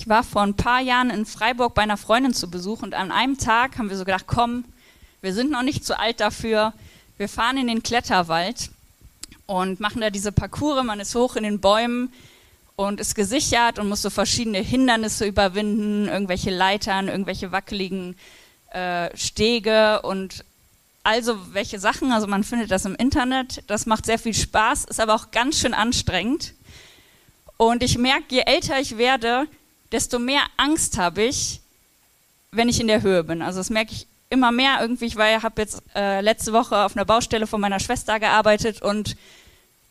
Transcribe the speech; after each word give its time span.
Ich 0.00 0.08
war 0.08 0.24
vor 0.24 0.40
ein 0.40 0.54
paar 0.54 0.80
Jahren 0.80 1.10
in 1.10 1.26
Freiburg 1.26 1.74
bei 1.74 1.82
einer 1.82 1.98
Freundin 1.98 2.32
zu 2.32 2.50
Besuch 2.50 2.80
und 2.80 2.94
an 2.94 3.12
einem 3.12 3.36
Tag 3.36 3.76
haben 3.76 3.90
wir 3.90 3.98
so 3.98 4.06
gedacht, 4.06 4.24
komm, 4.26 4.64
wir 5.20 5.34
sind 5.34 5.50
noch 5.50 5.60
nicht 5.60 5.84
zu 5.84 5.98
alt 5.98 6.20
dafür. 6.20 6.72
Wir 7.18 7.28
fahren 7.28 7.58
in 7.58 7.66
den 7.66 7.82
Kletterwald 7.82 8.70
und 9.44 9.78
machen 9.78 10.00
da 10.00 10.08
diese 10.08 10.32
Parcours. 10.32 10.82
Man 10.84 11.00
ist 11.00 11.14
hoch 11.14 11.36
in 11.36 11.42
den 11.42 11.60
Bäumen 11.60 12.10
und 12.76 12.98
ist 12.98 13.14
gesichert 13.14 13.78
und 13.78 13.90
muss 13.90 14.00
so 14.00 14.08
verschiedene 14.08 14.60
Hindernisse 14.60 15.26
überwinden, 15.26 16.08
irgendwelche 16.08 16.48
Leitern, 16.48 17.08
irgendwelche 17.08 17.52
wackeligen 17.52 18.16
äh, 18.70 19.14
Stege 19.14 20.00
und 20.00 20.46
also 21.02 21.52
welche 21.52 21.78
Sachen. 21.78 22.10
Also 22.10 22.26
man 22.26 22.42
findet 22.42 22.70
das 22.70 22.86
im 22.86 22.94
Internet. 22.94 23.64
Das 23.66 23.84
macht 23.84 24.06
sehr 24.06 24.18
viel 24.18 24.32
Spaß, 24.32 24.86
ist 24.86 24.98
aber 24.98 25.14
auch 25.14 25.30
ganz 25.30 25.60
schön 25.60 25.74
anstrengend. 25.74 26.54
Und 27.58 27.82
ich 27.82 27.98
merke, 27.98 28.24
je 28.30 28.44
älter 28.46 28.80
ich 28.80 28.96
werde, 28.96 29.46
desto 29.92 30.18
mehr 30.18 30.42
Angst 30.56 30.98
habe 30.98 31.22
ich, 31.22 31.60
wenn 32.52 32.68
ich 32.68 32.80
in 32.80 32.86
der 32.86 33.02
Höhe 33.02 33.24
bin. 33.24 33.42
Also 33.42 33.60
das 33.60 33.70
merke 33.70 33.92
ich 33.92 34.06
immer 34.28 34.52
mehr 34.52 34.78
irgendwie. 34.80 35.06
Ich 35.06 35.16
habe 35.16 35.60
jetzt 35.60 35.82
äh, 35.94 36.20
letzte 36.20 36.52
Woche 36.52 36.84
auf 36.84 36.96
einer 36.96 37.04
Baustelle 37.04 37.46
von 37.46 37.60
meiner 37.60 37.80
Schwester 37.80 38.18
gearbeitet 38.20 38.80
und 38.82 39.16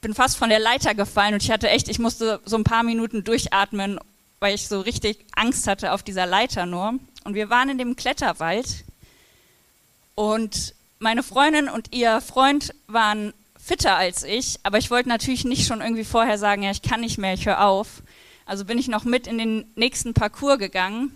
bin 0.02 0.14
fast 0.14 0.38
von 0.38 0.50
der 0.50 0.60
Leiter 0.60 0.96
gefallen 0.96 1.34
und 1.34 1.44
ich 1.44 1.52
hatte 1.52 1.70
echt, 1.70 1.90
ich 1.90 2.00
musste 2.00 2.40
so 2.46 2.56
ein 2.56 2.64
paar 2.64 2.84
Minuten 2.84 3.24
durchatmen, 3.24 4.00
weil 4.40 4.56
ich 4.56 4.68
so 4.68 4.80
richtig 4.80 5.20
Angst 5.36 5.68
hatte 5.68 5.92
auf 5.92 6.04
dieser 6.04 6.26
Leiter 6.26 6.66
nur. 6.66 6.96
Und 7.26 7.34
wir 7.34 7.50
waren 7.50 7.70
in 7.70 7.78
dem 7.78 7.98
Kletterwald 7.98 8.86
und 10.16 10.74
meine 11.00 11.24
Freundin 11.24 11.70
und 11.70 11.94
ihr 11.94 12.22
Freund 12.22 12.74
waren 12.88 13.34
fitter 13.58 13.96
als 13.96 14.24
ich, 14.24 14.60
aber 14.64 14.78
ich 14.78 14.90
wollte 14.90 15.10
natürlich 15.10 15.46
nicht 15.46 15.68
schon 15.68 15.82
irgendwie 15.82 16.04
vorher 16.04 16.38
sagen, 16.38 16.64
ja, 16.64 16.72
ich 16.72 16.82
kann 16.82 17.02
nicht 17.02 17.18
mehr, 17.18 17.34
ich 17.34 17.46
höre 17.46 17.62
auf. 17.62 18.02
Also 18.50 18.66
bin 18.66 18.80
ich 18.80 18.88
noch 18.88 19.04
mit 19.04 19.28
in 19.28 19.38
den 19.38 19.72
nächsten 19.76 20.16
Parcours 20.16 20.58
gegangen 20.58 21.12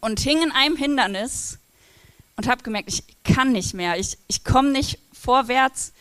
und 0.00 0.18
hing 0.18 0.42
in 0.42 0.50
einem 0.50 0.74
Hindernis 0.74 1.60
und 2.34 2.48
habe 2.48 2.64
gemerkt, 2.64 2.88
ich 2.88 3.04
kann 3.22 3.52
nicht 3.52 3.72
mehr, 3.72 3.96
ich, 4.00 4.18
ich 4.26 4.42
komme 4.42 4.70
nicht 4.70 4.98
vorwärts. 5.12 5.92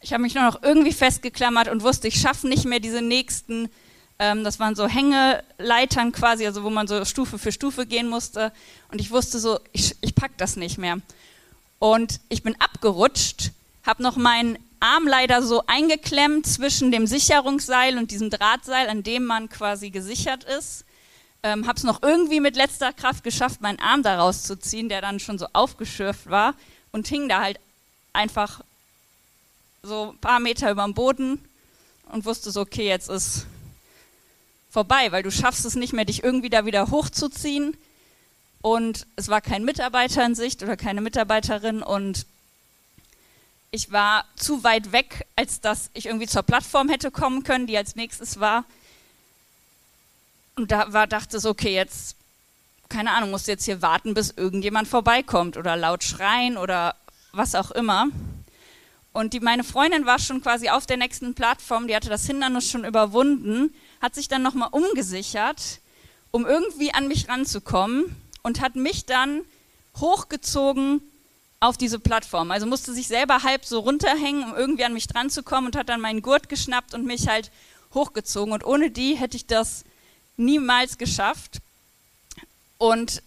Ich 0.00 0.14
habe 0.14 0.22
mich 0.22 0.34
nur 0.34 0.44
noch 0.44 0.62
irgendwie 0.62 0.94
festgeklammert 0.94 1.68
und 1.68 1.82
wusste, 1.82 2.08
ich 2.08 2.18
schaffe 2.18 2.48
nicht 2.48 2.64
mehr 2.64 2.80
diese 2.80 3.02
nächsten, 3.02 3.68
ähm, 4.18 4.44
das 4.44 4.58
waren 4.58 4.74
so 4.74 4.88
Hängeleitern 4.88 6.12
quasi, 6.12 6.46
also 6.46 6.64
wo 6.64 6.70
man 6.70 6.88
so 6.88 7.04
Stufe 7.04 7.38
für 7.38 7.52
Stufe 7.52 7.84
gehen 7.84 8.08
musste. 8.08 8.50
Und 8.90 9.02
ich 9.02 9.10
wusste 9.10 9.38
so, 9.38 9.60
ich, 9.74 9.94
ich 10.00 10.14
pack 10.14 10.30
das 10.38 10.56
nicht 10.56 10.78
mehr. 10.78 11.02
Und 11.80 12.20
ich 12.30 12.42
bin 12.42 12.58
abgerutscht, 12.58 13.50
habe 13.84 14.02
noch 14.02 14.16
meinen 14.16 14.58
Arm 14.80 15.06
leider 15.06 15.42
so 15.42 15.62
eingeklemmt 15.66 16.46
zwischen 16.46 16.90
dem 16.90 17.06
Sicherungsseil 17.06 17.98
und 17.98 18.10
diesem 18.10 18.30
Drahtseil, 18.30 18.88
an 18.88 19.02
dem 19.02 19.24
man 19.24 19.48
quasi 19.48 19.90
gesichert 19.90 20.44
ist 20.44 20.84
ähm, 21.42 21.66
habe 21.66 21.78
es 21.78 21.84
noch 21.84 22.02
irgendwie 22.02 22.40
mit 22.40 22.56
letzter 22.56 22.92
Kraft 22.92 23.24
geschafft, 23.24 23.60
meinen 23.60 23.78
Arm 23.78 24.02
da 24.02 24.18
rauszuziehen, 24.18 24.88
der 24.88 25.00
dann 25.00 25.20
schon 25.20 25.38
so 25.38 25.46
aufgeschürft 25.52 26.28
war 26.28 26.54
und 26.92 27.06
hing 27.06 27.28
da 27.28 27.40
halt 27.40 27.60
einfach 28.12 28.60
so 29.82 30.10
ein 30.10 30.18
paar 30.18 30.40
Meter 30.40 30.70
über 30.70 30.84
dem 30.84 30.94
Boden 30.94 31.40
und 32.10 32.24
wusste 32.24 32.50
so, 32.50 32.60
okay, 32.60 32.88
jetzt 32.88 33.08
ist 33.08 33.46
vorbei, 34.70 35.12
weil 35.12 35.22
du 35.22 35.30
schaffst 35.30 35.64
es 35.64 35.76
nicht 35.76 35.92
mehr, 35.92 36.04
dich 36.04 36.24
irgendwie 36.24 36.50
da 36.50 36.66
wieder 36.66 36.90
hochzuziehen. 36.90 37.76
Und 38.60 39.06
es 39.14 39.28
war 39.28 39.40
kein 39.40 39.64
Mitarbeiter 39.64 40.24
in 40.26 40.34
Sicht 40.34 40.64
oder 40.64 40.76
keine 40.76 41.00
Mitarbeiterin 41.00 41.80
und 41.82 42.26
ich 43.70 43.92
war 43.92 44.24
zu 44.36 44.64
weit 44.64 44.92
weg, 44.92 45.26
als 45.36 45.60
dass 45.60 45.90
ich 45.94 46.06
irgendwie 46.06 46.26
zur 46.26 46.42
Plattform 46.42 46.88
hätte 46.88 47.10
kommen 47.10 47.44
können, 47.44 47.66
die 47.66 47.76
als 47.76 47.96
nächstes 47.96 48.40
war. 48.40 48.64
Und 50.56 50.72
da 50.72 50.92
war, 50.92 51.06
dachte 51.06 51.38
so, 51.38 51.50
okay, 51.50 51.74
jetzt, 51.74 52.16
keine 52.88 53.12
Ahnung, 53.12 53.30
musst 53.30 53.46
du 53.46 53.52
jetzt 53.52 53.64
hier 53.64 53.82
warten, 53.82 54.14
bis 54.14 54.30
irgendjemand 54.30 54.88
vorbeikommt 54.88 55.56
oder 55.56 55.76
laut 55.76 56.02
schreien 56.02 56.56
oder 56.56 56.96
was 57.32 57.54
auch 57.54 57.70
immer. 57.70 58.08
Und 59.12 59.34
die, 59.34 59.40
meine 59.40 59.64
Freundin 59.64 60.06
war 60.06 60.18
schon 60.18 60.42
quasi 60.42 60.68
auf 60.68 60.86
der 60.86 60.96
nächsten 60.96 61.34
Plattform, 61.34 61.88
die 61.88 61.94
hatte 61.94 62.08
das 62.08 62.26
Hindernis 62.26 62.70
schon 62.70 62.84
überwunden, 62.84 63.74
hat 64.00 64.14
sich 64.14 64.28
dann 64.28 64.42
nochmal 64.42 64.68
umgesichert, 64.72 65.80
um 66.30 66.46
irgendwie 66.46 66.94
an 66.94 67.08
mich 67.08 67.28
ranzukommen 67.28 68.16
und 68.42 68.60
hat 68.60 68.76
mich 68.76 69.06
dann 69.06 69.42
hochgezogen 69.96 71.02
auf 71.60 71.76
diese 71.76 71.98
Plattform. 71.98 72.50
Also 72.50 72.66
musste 72.66 72.92
sich 72.92 73.08
selber 73.08 73.42
halb 73.42 73.64
so 73.64 73.80
runterhängen, 73.80 74.44
um 74.44 74.56
irgendwie 74.56 74.84
an 74.84 74.94
mich 74.94 75.06
dran 75.06 75.30
zu 75.30 75.42
kommen 75.42 75.68
und 75.68 75.76
hat 75.76 75.88
dann 75.88 76.00
meinen 76.00 76.22
Gurt 76.22 76.48
geschnappt 76.48 76.94
und 76.94 77.04
mich 77.04 77.28
halt 77.28 77.50
hochgezogen. 77.94 78.52
Und 78.52 78.64
ohne 78.64 78.90
die 78.90 79.16
hätte 79.16 79.36
ich 79.36 79.46
das 79.46 79.84
niemals 80.36 80.98
geschafft 80.98 81.58
und 82.78 83.22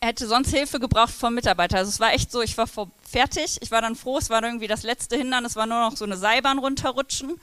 hätte 0.00 0.26
sonst 0.26 0.50
Hilfe 0.50 0.80
gebraucht 0.80 1.12
vom 1.12 1.34
Mitarbeiter. 1.34 1.78
Also 1.78 1.90
es 1.90 2.00
war 2.00 2.12
echt 2.12 2.32
so, 2.32 2.42
ich 2.42 2.56
war 2.58 2.66
fertig, 3.08 3.58
ich 3.60 3.70
war 3.70 3.82
dann 3.82 3.94
froh, 3.94 4.18
es 4.18 4.30
war 4.30 4.42
irgendwie 4.42 4.66
das 4.66 4.82
letzte 4.82 5.16
Hindernis, 5.16 5.52
es 5.52 5.56
war 5.56 5.66
nur 5.66 5.80
noch 5.80 5.96
so 5.96 6.04
eine 6.04 6.16
Seilbahn 6.16 6.58
runterrutschen. 6.58 7.40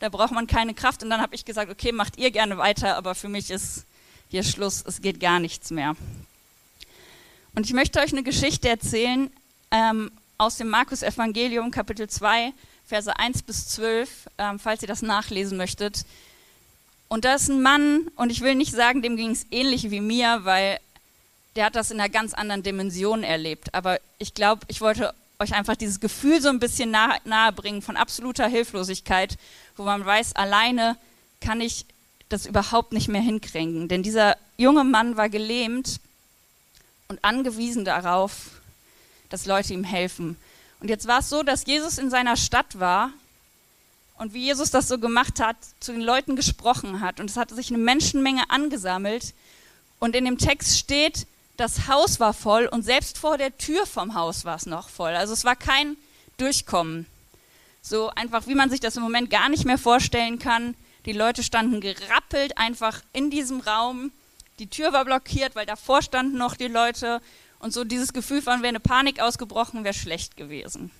Da 0.00 0.08
braucht 0.08 0.32
man 0.32 0.46
keine 0.46 0.74
Kraft 0.74 1.02
und 1.02 1.10
dann 1.10 1.20
habe 1.20 1.34
ich 1.34 1.44
gesagt, 1.44 1.70
okay, 1.70 1.92
macht 1.92 2.16
ihr 2.18 2.30
gerne 2.30 2.56
weiter, 2.56 2.96
aber 2.96 3.14
für 3.14 3.28
mich 3.28 3.50
ist 3.50 3.84
hier 4.30 4.42
Schluss, 4.42 4.82
es 4.86 5.02
geht 5.02 5.20
gar 5.20 5.38
nichts 5.38 5.70
mehr. 5.70 5.96
Und 7.54 7.66
ich 7.66 7.72
möchte 7.72 8.00
euch 8.00 8.12
eine 8.12 8.22
Geschichte 8.22 8.68
erzählen 8.68 9.30
ähm, 9.70 10.10
aus 10.38 10.56
dem 10.56 10.68
Markus 10.68 11.02
Evangelium, 11.02 11.70
Kapitel 11.70 12.08
2, 12.08 12.52
Verse 12.86 13.14
1 13.18 13.42
bis 13.42 13.68
12, 13.68 14.28
ähm, 14.38 14.58
falls 14.58 14.82
ihr 14.82 14.88
das 14.88 15.02
nachlesen 15.02 15.58
möchtet. 15.58 16.04
Und 17.08 17.24
da 17.24 17.34
ist 17.34 17.48
ein 17.48 17.62
Mann, 17.62 18.08
und 18.16 18.30
ich 18.30 18.40
will 18.40 18.54
nicht 18.54 18.72
sagen, 18.72 19.02
dem 19.02 19.16
ging 19.16 19.30
es 19.30 19.46
ähnlich 19.50 19.90
wie 19.90 20.00
mir, 20.00 20.40
weil 20.44 20.78
der 21.56 21.66
hat 21.66 21.76
das 21.76 21.90
in 21.90 21.98
einer 21.98 22.08
ganz 22.08 22.34
anderen 22.34 22.62
Dimension 22.62 23.22
erlebt. 23.22 23.74
Aber 23.74 23.98
ich 24.18 24.34
glaube, 24.34 24.62
ich 24.68 24.80
wollte 24.80 25.12
euch 25.38 25.54
einfach 25.54 25.76
dieses 25.76 26.00
Gefühl 26.00 26.40
so 26.40 26.48
ein 26.48 26.60
bisschen 26.60 26.90
nahe, 26.90 27.18
nahe 27.24 27.52
bringen 27.52 27.82
von 27.82 27.96
absoluter 27.96 28.46
Hilflosigkeit, 28.46 29.38
wo 29.76 29.84
man 29.84 30.04
weiß, 30.04 30.36
alleine 30.36 30.96
kann 31.40 31.60
ich 31.60 31.86
das 32.28 32.46
überhaupt 32.46 32.92
nicht 32.92 33.08
mehr 33.08 33.20
hinkriegen. 33.20 33.88
Denn 33.88 34.02
dieser 34.02 34.36
junge 34.56 34.84
Mann 34.84 35.16
war 35.16 35.28
gelähmt 35.28 36.00
und 37.08 37.24
angewiesen 37.24 37.84
darauf, 37.84 38.57
dass 39.30 39.46
Leute 39.46 39.72
ihm 39.72 39.84
helfen. 39.84 40.36
Und 40.80 40.88
jetzt 40.88 41.06
war 41.06 41.20
es 41.20 41.28
so, 41.28 41.42
dass 41.42 41.66
Jesus 41.66 41.98
in 41.98 42.10
seiner 42.10 42.36
Stadt 42.36 42.78
war 42.78 43.10
und 44.16 44.34
wie 44.34 44.44
Jesus 44.44 44.70
das 44.70 44.88
so 44.88 44.98
gemacht 44.98 45.40
hat, 45.40 45.56
zu 45.80 45.92
den 45.92 46.00
Leuten 46.00 46.36
gesprochen 46.36 47.00
hat. 47.00 47.20
Und 47.20 47.30
es 47.30 47.36
hatte 47.36 47.54
sich 47.54 47.70
eine 47.70 47.78
Menschenmenge 47.78 48.50
angesammelt. 48.50 49.34
Und 50.00 50.14
in 50.14 50.24
dem 50.24 50.38
Text 50.38 50.78
steht, 50.78 51.26
das 51.56 51.88
Haus 51.88 52.20
war 52.20 52.34
voll 52.34 52.66
und 52.66 52.84
selbst 52.84 53.18
vor 53.18 53.36
der 53.36 53.56
Tür 53.58 53.84
vom 53.84 54.14
Haus 54.14 54.44
war 54.44 54.56
es 54.56 54.66
noch 54.66 54.88
voll. 54.88 55.10
Also 55.10 55.32
es 55.32 55.44
war 55.44 55.56
kein 55.56 55.96
Durchkommen. 56.36 57.06
So 57.82 58.10
einfach, 58.10 58.46
wie 58.46 58.54
man 58.54 58.70
sich 58.70 58.80
das 58.80 58.96
im 58.96 59.02
Moment 59.02 59.30
gar 59.30 59.48
nicht 59.48 59.64
mehr 59.64 59.78
vorstellen 59.78 60.38
kann. 60.38 60.74
Die 61.04 61.12
Leute 61.12 61.42
standen 61.42 61.80
gerappelt 61.80 62.58
einfach 62.58 63.02
in 63.12 63.30
diesem 63.30 63.60
Raum. 63.60 64.12
Die 64.58 64.68
Tür 64.68 64.92
war 64.92 65.04
blockiert, 65.04 65.56
weil 65.56 65.66
davor 65.66 66.02
standen 66.02 66.38
noch 66.38 66.54
die 66.54 66.68
Leute. 66.68 67.20
Und 67.60 67.72
so 67.72 67.84
dieses 67.84 68.12
Gefühl 68.12 68.42
von, 68.42 68.62
wäre 68.62 68.68
eine 68.68 68.80
Panik 68.80 69.20
ausgebrochen, 69.20 69.84
wäre 69.84 69.94
schlecht 69.94 70.36
gewesen. 70.36 70.90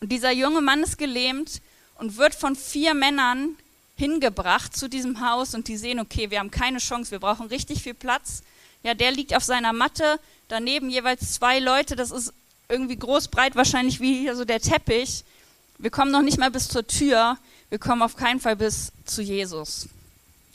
Und 0.00 0.10
dieser 0.10 0.32
junge 0.32 0.60
Mann 0.60 0.82
ist 0.82 0.98
gelähmt 0.98 1.60
und 1.96 2.16
wird 2.16 2.34
von 2.34 2.56
vier 2.56 2.94
Männern 2.94 3.56
hingebracht 3.96 4.76
zu 4.76 4.88
diesem 4.88 5.26
Haus 5.26 5.54
und 5.54 5.68
die 5.68 5.76
sehen, 5.76 6.00
okay, 6.00 6.30
wir 6.30 6.38
haben 6.38 6.50
keine 6.50 6.78
Chance, 6.78 7.10
wir 7.10 7.18
brauchen 7.18 7.46
richtig 7.46 7.82
viel 7.82 7.94
Platz. 7.94 8.42
Ja, 8.82 8.94
der 8.94 9.10
liegt 9.10 9.34
auf 9.34 9.42
seiner 9.42 9.72
Matte, 9.72 10.20
daneben 10.48 10.90
jeweils 10.90 11.32
zwei 11.32 11.58
Leute, 11.58 11.96
das 11.96 12.10
ist 12.10 12.32
irgendwie 12.68 12.98
groß, 12.98 13.28
breit 13.28 13.56
wahrscheinlich 13.56 14.00
wie 14.00 14.18
hier 14.20 14.36
so 14.36 14.44
der 14.44 14.60
Teppich. 14.60 15.24
Wir 15.78 15.90
kommen 15.90 16.10
noch 16.10 16.22
nicht 16.22 16.38
mal 16.38 16.50
bis 16.50 16.68
zur 16.68 16.86
Tür, 16.86 17.38
wir 17.70 17.78
kommen 17.78 18.02
auf 18.02 18.16
keinen 18.16 18.40
Fall 18.40 18.56
bis 18.56 18.92
zu 19.04 19.22
Jesus. 19.22 19.88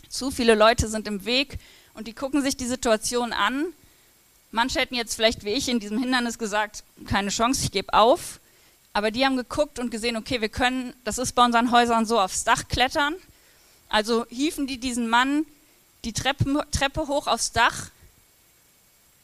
Zu 0.07 0.29
viele 0.29 0.55
Leute 0.55 0.87
sind 0.87 1.07
im 1.07 1.25
Weg 1.25 1.57
und 1.93 2.07
die 2.07 2.13
gucken 2.13 2.41
sich 2.41 2.57
die 2.57 2.67
Situation 2.67 3.33
an. 3.33 3.65
Manche 4.51 4.79
hätten 4.79 4.95
jetzt 4.95 5.15
vielleicht 5.15 5.45
wie 5.45 5.51
ich 5.51 5.69
in 5.69 5.79
diesem 5.79 5.97
Hindernis 5.97 6.37
gesagt, 6.37 6.83
keine 7.07 7.29
Chance, 7.29 7.63
ich 7.63 7.71
gebe 7.71 7.93
auf. 7.93 8.39
Aber 8.93 9.11
die 9.11 9.25
haben 9.25 9.37
geguckt 9.37 9.79
und 9.79 9.89
gesehen, 9.89 10.17
okay, 10.17 10.41
wir 10.41 10.49
können, 10.49 10.93
das 11.05 11.17
ist 11.17 11.33
bei 11.33 11.45
unseren 11.45 11.71
Häusern 11.71 12.05
so, 12.05 12.19
aufs 12.19 12.43
Dach 12.43 12.67
klettern. 12.67 13.15
Also 13.87 14.25
hiefen 14.29 14.67
die 14.67 14.77
diesen 14.77 15.07
Mann 15.07 15.45
die 16.03 16.13
Treppe, 16.13 16.65
Treppe 16.71 17.07
hoch 17.07 17.27
aufs 17.27 17.51
Dach 17.51 17.89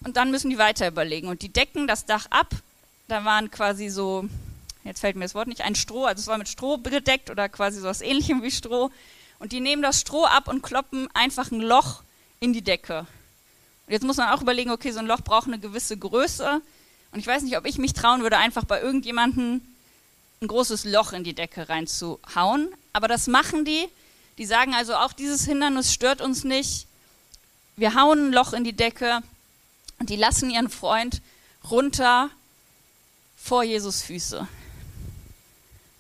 und 0.06 0.18
dann 0.18 0.32
müssen 0.32 0.50
die 0.50 0.58
weiter 0.58 0.88
überlegen. 0.88 1.28
Und 1.28 1.42
die 1.42 1.50
decken 1.50 1.88
das 1.88 2.06
Dach 2.06 2.28
ab. 2.30 2.50
Da 3.08 3.26
waren 3.26 3.50
quasi 3.52 3.90
so, 3.90 4.28
jetzt 4.84 5.00
fällt 5.00 5.16
mir 5.16 5.26
das 5.26 5.36
Wort 5.36 5.48
nicht, 5.48 5.62
ein 5.62 5.76
Stroh, 5.76 6.06
also 6.06 6.20
es 6.22 6.28
war 6.28 6.38
mit 6.38 6.50
Stroh 6.50 6.78
bedeckt 6.78 7.30
oder 7.30 7.50
quasi 7.50 7.80
so 7.80 7.88
was 7.88 8.02
ähnlichem 8.02 8.44
wie 8.44 8.52
Stroh. 8.52 8.92
Und 9.40 9.52
die 9.52 9.60
nehmen 9.60 9.82
das 9.82 10.02
Stroh 10.02 10.26
ab 10.26 10.48
und 10.48 10.62
kloppen 10.62 11.10
einfach 11.14 11.52
ein 11.52 11.62
Loch 11.62 12.04
in 12.40 12.54
die 12.54 12.64
Decke. 12.64 13.08
Und 13.88 13.94
jetzt 13.94 14.04
muss 14.04 14.18
man 14.18 14.30
auch 14.30 14.42
überlegen, 14.42 14.72
okay, 14.72 14.92
so 14.92 15.00
ein 15.00 15.08
Loch 15.08 15.22
braucht 15.22 15.48
eine 15.48 15.60
gewisse 15.60 15.98
Größe. 15.98 16.62
Und 17.12 17.20
ich 17.20 17.26
weiß 17.26 17.44
nicht, 17.44 17.58
ob 17.58 17.66
ich 17.66 17.78
mich 17.78 17.94
trauen 17.94 18.22
würde, 18.22 18.38
einfach 18.38 18.66
bei 18.66 18.82
irgendjemandem 18.82 19.62
ein 20.42 20.48
großes 20.48 20.84
Loch 20.84 21.14
in 21.14 21.24
die 21.24 21.34
Decke 21.34 21.70
reinzuhauen. 21.70 22.70
Aber 22.94 23.08
das 23.08 23.28
machen 23.28 23.66
die. 23.66 23.88
Die 24.38 24.46
sagen 24.46 24.76
also 24.76 24.94
auch, 24.96 25.14
dieses 25.14 25.46
Hindernis 25.46 25.94
stört 25.94 26.22
uns 26.22 26.44
nicht. 26.44 26.86
wir 27.76 27.96
hauen 27.96 28.30
ein 28.30 28.34
Loch 28.34 28.54
in 28.54 28.64
die 28.64 28.74
Decke 28.74 29.22
und 30.00 30.10
die 30.10 30.16
lassen 30.16 30.50
ihren 30.50 30.70
Freund 30.70 31.22
runter 31.70 32.30
vor 33.38 33.64
Jesus 33.64 34.02
Füße. 34.02 34.48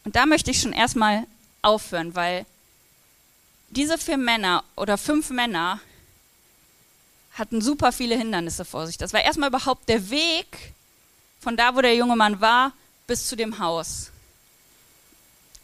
Und 0.04 0.16
da 0.16 0.26
möchte 0.26 0.52
ich 0.52 0.62
schon 0.62 0.74
erstmal 0.74 1.26
aufhören, 1.62 2.16
weil 2.16 2.46
diese 3.70 3.98
vier 3.98 4.18
Männer 4.18 4.64
oder 4.76 4.98
fünf 4.98 5.30
Männer 5.30 5.80
hatten 7.38 7.62
super 7.62 7.92
viele 7.92 8.18
Hindernisse 8.18 8.66
vor 8.66 8.88
sich. 8.88 8.98
Das 8.98 9.14
war 9.14 9.24
erstmal 9.24 9.50
überhaupt 9.50 9.88
der 9.90 10.10
Weg 10.10 10.74
von 11.40 11.56
da, 11.56 11.76
wo 11.76 11.82
der 11.82 11.96
junge 11.96 12.16
Mann 12.16 12.42
war, 12.42 12.74
bis 13.06 13.28
zu 13.28 13.36
dem 13.36 13.60
Haus. 13.60 14.12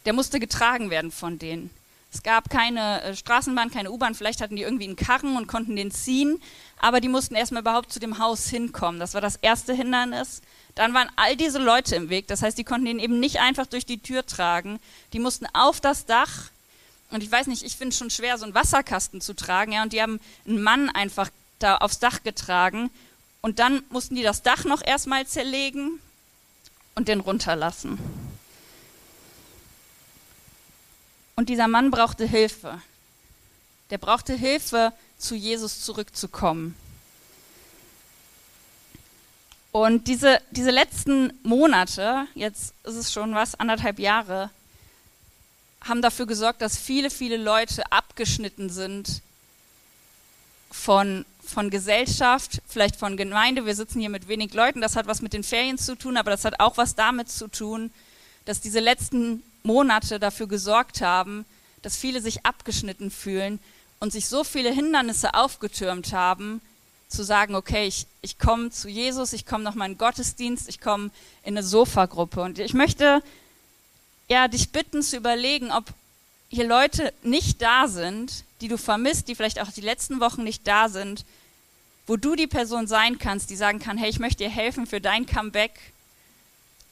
Der 0.04 0.12
musste 0.12 0.38
getragen 0.38 0.90
werden 0.90 1.10
von 1.10 1.38
denen. 1.38 1.70
Es 2.12 2.22
gab 2.22 2.48
keine 2.48 3.02
äh, 3.02 3.16
Straßenbahn, 3.16 3.72
keine 3.72 3.90
U-Bahn, 3.90 4.14
vielleicht 4.14 4.40
hatten 4.40 4.54
die 4.54 4.62
irgendwie 4.62 4.84
einen 4.84 4.94
Karren 4.94 5.36
und 5.36 5.48
konnten 5.48 5.74
den 5.74 5.90
ziehen, 5.90 6.40
aber 6.78 7.00
die 7.00 7.08
mussten 7.08 7.34
erstmal 7.34 7.62
überhaupt 7.62 7.92
zu 7.92 7.98
dem 7.98 8.18
Haus 8.18 8.48
hinkommen. 8.48 9.00
Das 9.00 9.14
war 9.14 9.20
das 9.20 9.34
erste 9.36 9.74
Hindernis. 9.74 10.40
Dann 10.76 10.94
waren 10.94 11.10
all 11.16 11.36
diese 11.36 11.58
Leute 11.58 11.96
im 11.96 12.10
Weg, 12.10 12.28
das 12.28 12.42
heißt, 12.42 12.56
die 12.56 12.62
konnten 12.62 12.86
den 12.86 13.00
eben 13.00 13.18
nicht 13.18 13.40
einfach 13.40 13.66
durch 13.66 13.84
die 13.84 13.98
Tür 13.98 14.24
tragen. 14.24 14.78
Die 15.12 15.18
mussten 15.18 15.46
auf 15.54 15.80
das 15.80 16.06
Dach 16.06 16.50
und 17.10 17.22
ich 17.22 17.30
weiß 17.30 17.48
nicht, 17.48 17.64
ich 17.64 17.76
finde 17.76 17.90
es 17.90 17.98
schon 17.98 18.10
schwer, 18.10 18.38
so 18.38 18.44
einen 18.44 18.54
Wasserkasten 18.54 19.20
zu 19.20 19.34
tragen, 19.34 19.72
ja, 19.72 19.82
und 19.82 19.92
die 19.92 20.02
haben 20.02 20.20
einen 20.46 20.62
Mann 20.62 20.90
einfach 20.90 21.30
da 21.58 21.76
aufs 21.76 21.98
Dach 21.98 22.22
getragen 22.22 22.90
und 23.42 23.58
dann 23.58 23.82
mussten 23.90 24.14
die 24.14 24.22
das 24.22 24.42
Dach 24.42 24.64
noch 24.64 24.82
erstmal 24.84 25.26
zerlegen 25.26 26.00
und 26.94 27.08
den 27.08 27.20
runterlassen. 27.20 27.98
Und 31.36 31.48
dieser 31.48 31.68
Mann 31.68 31.90
brauchte 31.90 32.26
Hilfe. 32.26 32.80
Der 33.90 33.98
brauchte 33.98 34.34
Hilfe, 34.34 34.92
zu 35.18 35.34
Jesus 35.34 35.80
zurückzukommen. 35.80 36.76
Und 39.72 40.06
diese, 40.06 40.40
diese 40.52 40.70
letzten 40.70 41.32
Monate, 41.42 42.26
jetzt 42.34 42.74
ist 42.84 42.94
es 42.94 43.12
schon 43.12 43.34
was, 43.34 43.56
anderthalb 43.56 43.98
Jahre, 43.98 44.50
haben 45.82 46.00
dafür 46.00 46.26
gesorgt, 46.26 46.62
dass 46.62 46.78
viele, 46.78 47.10
viele 47.10 47.36
Leute 47.36 47.90
abgeschnitten 47.90 48.70
sind 48.70 49.20
von, 50.74 51.24
von 51.40 51.70
Gesellschaft, 51.70 52.60
vielleicht 52.66 52.96
von 52.96 53.16
Gemeinde. 53.16 53.64
Wir 53.64 53.76
sitzen 53.76 54.00
hier 54.00 54.10
mit 54.10 54.26
wenig 54.28 54.52
Leuten, 54.52 54.80
das 54.80 54.96
hat 54.96 55.06
was 55.06 55.22
mit 55.22 55.32
den 55.32 55.44
Ferien 55.44 55.78
zu 55.78 55.96
tun, 55.96 56.16
aber 56.16 56.32
das 56.32 56.44
hat 56.44 56.60
auch 56.60 56.76
was 56.76 56.96
damit 56.96 57.30
zu 57.30 57.48
tun, 57.48 57.90
dass 58.44 58.60
diese 58.60 58.80
letzten 58.80 59.42
Monate 59.62 60.18
dafür 60.18 60.48
gesorgt 60.48 61.00
haben, 61.00 61.46
dass 61.80 61.96
viele 61.96 62.20
sich 62.20 62.44
abgeschnitten 62.44 63.10
fühlen 63.10 63.60
und 64.00 64.12
sich 64.12 64.28
so 64.28 64.42
viele 64.42 64.70
Hindernisse 64.70 65.34
aufgetürmt 65.34 66.12
haben, 66.12 66.60
zu 67.08 67.22
sagen, 67.22 67.54
okay, 67.54 67.86
ich, 67.86 68.06
ich 68.20 68.38
komme 68.38 68.70
zu 68.70 68.88
Jesus, 68.88 69.32
ich 69.32 69.46
komme 69.46 69.62
noch 69.62 69.76
mal 69.76 69.88
in 69.88 69.96
Gottesdienst, 69.96 70.68
ich 70.68 70.80
komme 70.80 71.10
in 71.44 71.56
eine 71.56 71.62
Sofagruppe. 71.62 72.42
Und 72.42 72.58
ich 72.58 72.74
möchte 72.74 73.22
ja, 74.28 74.48
dich 74.48 74.70
bitten 74.70 75.02
zu 75.02 75.16
überlegen, 75.16 75.70
ob 75.70 75.84
hier 76.48 76.66
Leute 76.66 77.12
nicht 77.22 77.62
da 77.62 77.86
sind, 77.86 78.44
die 78.64 78.68
du 78.68 78.78
vermisst, 78.78 79.28
die 79.28 79.34
vielleicht 79.34 79.60
auch 79.60 79.70
die 79.70 79.82
letzten 79.82 80.20
Wochen 80.20 80.42
nicht 80.42 80.66
da 80.66 80.88
sind, 80.88 81.26
wo 82.06 82.16
du 82.16 82.34
die 82.34 82.46
Person 82.46 82.86
sein 82.86 83.18
kannst, 83.18 83.50
die 83.50 83.56
sagen 83.56 83.78
kann, 83.78 83.98
hey, 83.98 84.08
ich 84.08 84.18
möchte 84.18 84.42
dir 84.42 84.48
helfen 84.48 84.86
für 84.86 85.02
dein 85.02 85.26
Comeback. 85.26 85.72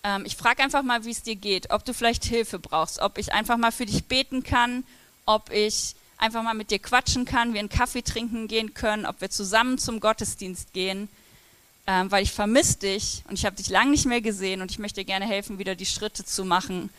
Ähm, 0.04 0.24
ich 0.26 0.36
frage 0.36 0.62
einfach 0.62 0.82
mal, 0.82 1.06
wie 1.06 1.12
es 1.12 1.22
dir 1.22 1.34
geht, 1.34 1.70
ob 1.70 1.86
du 1.86 1.94
vielleicht 1.94 2.26
Hilfe 2.26 2.58
brauchst, 2.58 2.98
ob 2.98 3.16
ich 3.16 3.32
einfach 3.32 3.56
mal 3.56 3.72
für 3.72 3.86
dich 3.86 4.04
beten 4.04 4.42
kann, 4.42 4.84
ob 5.24 5.50
ich 5.50 5.94
einfach 6.18 6.42
mal 6.42 6.52
mit 6.52 6.70
dir 6.70 6.78
quatschen 6.78 7.24
kann, 7.24 7.54
wir 7.54 7.60
einen 7.60 7.70
Kaffee 7.70 8.02
trinken 8.02 8.48
gehen 8.48 8.74
können, 8.74 9.06
ob 9.06 9.22
wir 9.22 9.30
zusammen 9.30 9.78
zum 9.78 9.98
Gottesdienst 9.98 10.74
gehen, 10.74 11.08
ähm, 11.86 12.10
weil 12.10 12.22
ich 12.22 12.32
vermisse 12.32 12.80
dich 12.80 13.22
und 13.30 13.38
ich 13.38 13.46
habe 13.46 13.56
dich 13.56 13.70
lange 13.70 13.92
nicht 13.92 14.04
mehr 14.04 14.20
gesehen 14.20 14.60
und 14.60 14.70
ich 14.70 14.78
möchte 14.78 15.00
dir 15.00 15.06
gerne 15.06 15.24
helfen, 15.26 15.58
wieder 15.58 15.74
die 15.74 15.86
Schritte 15.86 16.22
zu 16.22 16.44
machen 16.44 16.90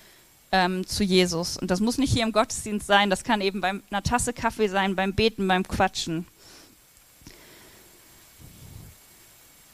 ähm, 0.53 0.88
zu 0.88 1.03
Jesus. 1.03 1.57
Und 1.57 1.69
das 1.69 1.81
muss 1.81 1.97
nicht 1.97 2.13
hier 2.13 2.23
im 2.23 2.31
Gottesdienst 2.31 2.88
sein, 2.88 3.09
das 3.09 3.25
kann 3.25 3.41
eben 3.41 3.59
bei 3.59 3.73
einer 3.89 4.03
Tasse 4.03 4.31
Kaffee 4.31 4.69
sein, 4.69 4.95
beim 4.95 5.13
Beten, 5.13 5.45
beim 5.45 5.67
Quatschen. 5.67 6.25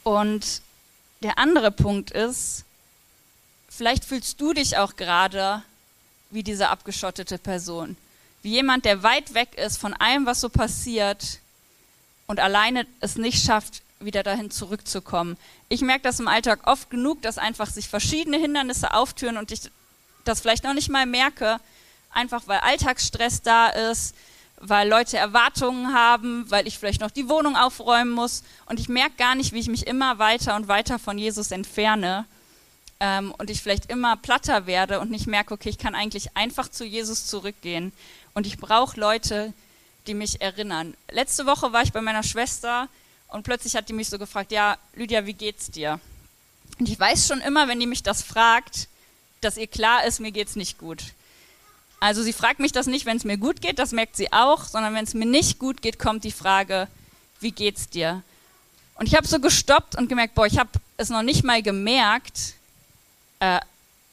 Und 0.04 0.64
der 1.22 1.38
andere 1.38 1.70
Punkt 1.70 2.10
ist, 2.10 2.66
Vielleicht 3.80 4.04
fühlst 4.04 4.42
du 4.42 4.52
dich 4.52 4.76
auch 4.76 4.98
gerade 4.98 5.64
wie 6.32 6.44
diese 6.44 6.68
abgeschottete 6.68 7.38
Person. 7.38 7.96
Wie 8.42 8.52
jemand, 8.52 8.84
der 8.84 9.04
weit 9.04 9.34
weg 9.34 9.58
ist 9.58 9.78
von 9.78 9.94
allem, 9.94 10.26
was 10.26 10.42
so 10.42 10.50
passiert 10.50 11.40
und 12.28 12.42
alleine 12.42 12.86
es 13.00 13.16
nicht 13.16 13.42
schafft, 13.42 13.82
wieder 14.02 14.22
dahin 14.22 14.52
zurückzukommen. 14.52 15.38
Ich 15.70 15.80
merke 15.80 16.02
das 16.02 16.20
im 16.20 16.28
Alltag 16.28 16.68
oft 16.68 16.90
genug, 16.90 17.22
dass 17.22 17.38
einfach 17.38 17.70
sich 17.70 17.88
verschiedene 17.88 18.38
Hindernisse 18.38 18.94
auftüren 18.94 19.38
und 19.38 19.50
ich 19.54 19.62
das 20.30 20.42
vielleicht 20.42 20.64
noch 20.64 20.74
nicht 20.74 20.90
mal 20.90 21.06
merke, 21.06 21.60
einfach 22.12 22.44
weil 22.48 22.60
Alltagsstress 22.60 23.42
da 23.42 23.68
ist, 23.68 24.16
weil 24.62 24.88
Leute 24.88 25.18
Erwartungen 25.18 25.94
haben, 25.94 26.50
weil 26.50 26.68
ich 26.68 26.78
vielleicht 26.78 27.02
noch 27.02 27.12
die 27.12 27.30
Wohnung 27.30 27.56
aufräumen 27.56 28.12
muss 28.12 28.44
und 28.66 28.80
ich 28.80 28.90
merke 28.90 29.16
gar 29.18 29.36
nicht, 29.36 29.54
wie 29.54 29.60
ich 29.60 29.70
mich 29.70 29.88
immer 29.88 30.20
weiter 30.20 30.56
und 30.56 30.68
weiter 30.68 31.00
von 31.00 31.18
Jesus 31.18 31.52
entferne 31.52 32.26
ähm, 33.00 33.34
und 33.38 33.50
ich 33.50 33.62
vielleicht 33.62 33.90
immer 33.90 34.18
platter 34.18 34.66
werde 34.66 35.00
und 35.00 35.12
nicht 35.12 35.28
merke, 35.28 35.54
okay, 35.54 35.70
ich 35.70 35.78
kann 35.78 35.96
eigentlich 35.96 36.36
einfach 36.36 36.70
zu 36.70 36.86
Jesus 36.86 37.26
zurückgehen 37.26 37.94
und 38.34 38.46
ich 38.46 38.58
brauche 38.58 39.00
Leute, 39.00 39.54
die 40.08 40.14
mich 40.14 40.42
erinnern. 40.42 40.96
Letzte 41.10 41.46
Woche 41.46 41.72
war 41.72 41.84
ich 41.84 41.94
bei 41.94 42.02
meiner 42.02 42.24
Schwester 42.24 42.90
und 43.30 43.44
plötzlich 43.44 43.76
hat 43.76 43.90
die 43.90 43.94
mich 43.94 44.10
so 44.10 44.18
gefragt, 44.18 44.52
ja, 44.52 44.78
Lydia, 44.94 45.26
wie 45.26 45.34
geht's 45.34 45.72
dir? 45.72 46.00
Und 46.80 46.90
ich 46.90 47.00
weiß 47.00 47.28
schon 47.28 47.42
immer, 47.42 47.68
wenn 47.68 47.80
die 47.80 47.88
mich 47.88 48.04
das 48.04 48.24
fragt, 48.24 48.88
dass 49.42 49.58
ihr 49.58 49.68
klar 49.68 50.06
ist, 50.06 50.20
mir 50.20 50.32
geht's 50.32 50.56
nicht 50.56 50.78
gut. 50.78 51.04
Also 52.00 52.24
sie 52.24 52.34
fragt 52.34 52.60
mich 52.60 52.72
das 52.72 52.88
nicht, 52.88 53.06
wenn 53.06 53.18
es 53.18 53.26
mir 53.26 53.38
gut 53.38 53.62
geht, 53.62 53.80
das 53.80 53.92
merkt 53.92 54.16
sie 54.16 54.32
auch, 54.32 54.64
sondern 54.64 54.94
wenn 54.94 55.04
es 55.04 55.14
mir 55.14 55.26
nicht 55.26 55.60
gut 55.60 55.82
geht, 55.82 56.00
kommt 56.00 56.24
die 56.24 56.32
Frage, 56.32 56.88
wie 57.42 57.52
geht's 57.52 57.90
dir? 57.90 58.24
Und 58.96 59.08
ich 59.08 59.16
habe 59.16 59.28
so 59.28 59.40
gestoppt 59.40 59.98
und 59.98 60.10
gemerkt, 60.10 60.36
boah, 60.36 60.46
ich 60.46 60.60
habe 60.60 60.70
es 60.98 61.10
noch 61.10 61.24
nicht 61.24 61.44
mal 61.44 61.62
gemerkt, 61.62 62.54
äh, 63.40 63.60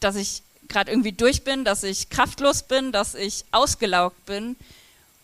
dass 0.00 0.17
ich 0.17 0.43
gerade 0.69 0.90
irgendwie 0.90 1.12
durch 1.12 1.44
bin, 1.44 1.64
dass 1.64 1.82
ich 1.82 2.11
kraftlos 2.11 2.62
bin, 2.62 2.93
dass 2.93 3.14
ich 3.14 3.44
ausgelaugt 3.50 4.25
bin. 4.26 4.56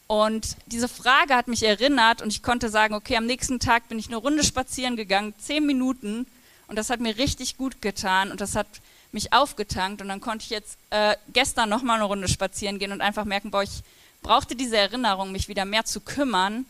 Und 0.07 0.57
diese 0.67 0.89
Frage 0.89 1.35
hat 1.35 1.49
mich 1.49 1.63
erinnert 1.63 2.23
und 2.23 2.29
ich 2.29 2.43
konnte 2.43 2.69
sagen, 2.69 2.95
okay, 2.95 3.17
am 3.17 3.27
nächsten 3.27 3.61
Tag 3.61 3.89
bin 3.89 3.99
ich 3.99 4.09
eine 4.09 4.17
Runde 4.17 4.45
spazieren 4.45 4.97
gegangen, 4.97 5.35
zehn 5.39 5.65
Minuten 5.65 6.27
und 6.67 6.77
das 6.77 6.91
hat 6.91 7.01
mir 7.01 7.17
richtig 7.17 7.57
gut 7.57 7.81
getan 7.81 8.31
und 8.31 8.41
das 8.41 8.55
hat 8.55 8.67
mich 9.13 9.33
aufgetankt 9.33 10.01
und 10.01 10.09
dann 10.09 10.21
konnte 10.21 10.45
ich 10.45 10.51
jetzt 10.51 10.79
äh, 10.91 11.17
gestern 11.33 11.69
nochmal 11.69 11.97
eine 11.97 12.05
Runde 12.05 12.29
spazieren 12.29 12.79
gehen 12.79 12.93
und 12.93 13.01
einfach 13.01 13.25
merken, 13.25 13.51
boah, 13.51 13.63
ich 13.63 13.83
brauchte 14.23 14.57
diese 14.57 14.77
Erinnerung, 14.77 15.33
mich 15.33 15.49
wieder 15.49 15.65
mehr 15.65 15.85
zu 15.85 16.01
kümmern 16.01 16.65